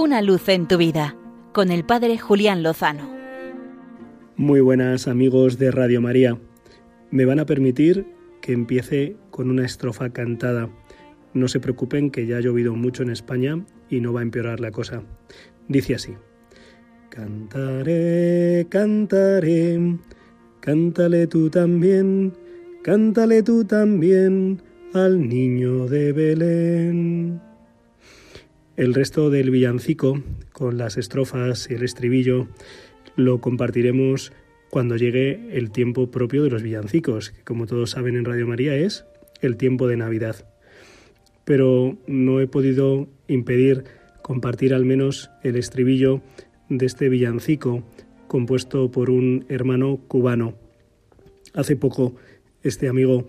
[0.00, 1.16] Una luz en tu vida
[1.52, 3.10] con el Padre Julián Lozano.
[4.36, 6.38] Muy buenas amigos de Radio María.
[7.10, 8.06] Me van a permitir
[8.40, 10.70] que empiece con una estrofa cantada.
[11.34, 14.60] No se preocupen que ya ha llovido mucho en España y no va a empeorar
[14.60, 15.02] la cosa.
[15.66, 16.14] Dice así.
[17.10, 19.98] Cantaré, cantaré,
[20.60, 22.34] cántale tú también,
[22.84, 24.62] cántale tú también
[24.94, 27.47] al niño de Belén.
[28.78, 32.46] El resto del villancico, con las estrofas y el estribillo,
[33.16, 34.32] lo compartiremos
[34.70, 38.76] cuando llegue el tiempo propio de los villancicos, que como todos saben en Radio María
[38.76, 39.04] es
[39.40, 40.48] el tiempo de Navidad.
[41.44, 43.82] Pero no he podido impedir
[44.22, 46.22] compartir al menos el estribillo
[46.68, 47.82] de este villancico
[48.28, 50.54] compuesto por un hermano cubano.
[51.52, 52.14] Hace poco
[52.62, 53.26] este amigo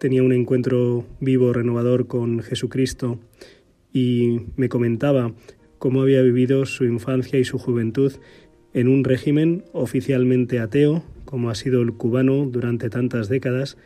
[0.00, 3.18] tenía un encuentro vivo, renovador con Jesucristo
[3.92, 5.32] y me comentaba
[5.78, 8.12] cómo había vivido su infancia y su juventud
[8.74, 13.76] en un régimen oficialmente ateo, como ha sido el cubano durante tantas décadas,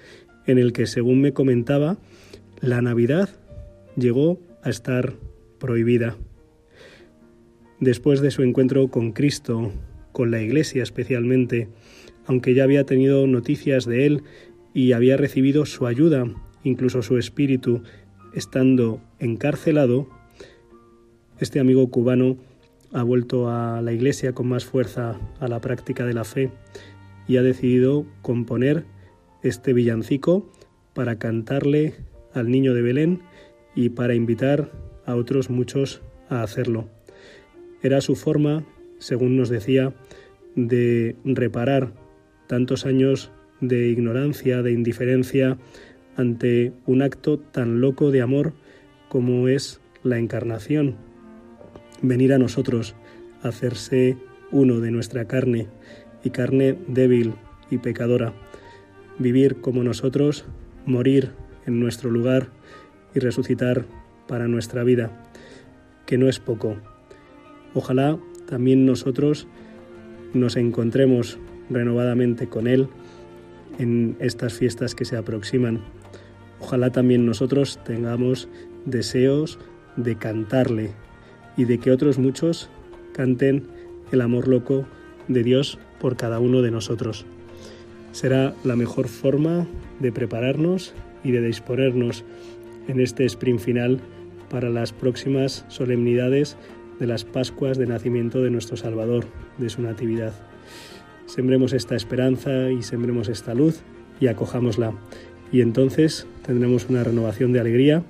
[0.46, 1.98] en el que, según me comentaba,
[2.60, 3.28] la Navidad
[3.96, 5.14] llegó a estar
[5.58, 6.16] prohibida.
[7.80, 9.72] Después de su encuentro con Cristo,
[10.12, 11.68] con la Iglesia especialmente,
[12.26, 14.22] aunque ya había tenido noticias de él
[14.74, 16.26] y había recibido su ayuda,
[16.64, 17.82] incluso su espíritu,
[18.34, 20.08] estando encarcelado,
[21.38, 22.36] este amigo cubano
[22.92, 26.50] ha vuelto a la iglesia con más fuerza a la práctica de la fe
[27.26, 28.84] y ha decidido componer
[29.42, 30.50] este villancico
[30.94, 31.94] para cantarle
[32.34, 33.22] al niño de Belén
[33.74, 34.70] y para invitar
[35.06, 36.88] a otros muchos a hacerlo.
[37.82, 38.64] Era su forma,
[38.98, 39.94] según nos decía,
[40.54, 41.92] de reparar
[42.46, 45.58] tantos años de ignorancia, de indiferencia,
[46.16, 48.52] ante un acto tan loco de amor
[49.08, 50.96] como es la encarnación.
[52.02, 52.94] Venir a nosotros,
[53.42, 54.16] hacerse
[54.50, 55.68] uno de nuestra carne
[56.24, 57.34] y carne débil
[57.70, 58.32] y pecadora,
[59.18, 60.44] vivir como nosotros,
[60.86, 61.30] morir
[61.66, 62.48] en nuestro lugar
[63.14, 63.84] y resucitar
[64.26, 65.10] para nuestra vida,
[66.06, 66.76] que no es poco.
[67.74, 69.46] Ojalá también nosotros
[70.34, 71.38] nos encontremos
[71.70, 72.88] renovadamente con Él
[73.82, 75.80] en estas fiestas que se aproximan.
[76.60, 78.48] Ojalá también nosotros tengamos
[78.86, 79.58] deseos
[79.96, 80.92] de cantarle
[81.56, 82.70] y de que otros muchos
[83.12, 83.66] canten
[84.12, 84.86] el amor loco
[85.28, 87.26] de Dios por cada uno de nosotros.
[88.12, 89.66] Será la mejor forma
[90.00, 90.94] de prepararnos
[91.24, 92.24] y de disponernos
[92.88, 94.00] en este sprint final
[94.50, 96.56] para las próximas solemnidades
[96.98, 99.24] de las Pascuas de nacimiento de nuestro Salvador,
[99.58, 100.34] de su Natividad.
[101.26, 103.80] Sembremos esta esperanza y sembremos esta luz
[104.20, 104.92] y acojámosla.
[105.50, 108.02] Y entonces tendremos una renovación de alegría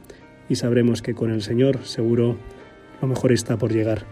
[0.49, 2.37] y sabremos que con el Señor seguro
[3.01, 4.05] lo mejor está por llegar.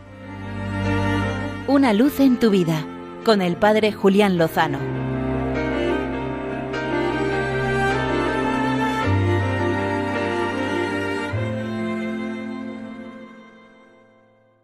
[1.69, 2.85] Una luz en tu vida
[3.25, 5.10] con el Padre Julián Lozano.